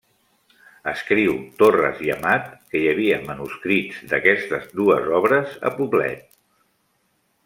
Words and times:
Escriu 0.91 1.35
Torres 1.59 1.99
i 2.05 2.09
Amat 2.13 2.47
que 2.71 2.79
hi 2.83 2.89
havia 2.93 3.19
manuscrits 3.27 3.99
d'aquestes 4.13 4.65
dues 4.81 5.13
obres 5.19 5.53
a 5.71 5.73
Poblet. 5.77 6.25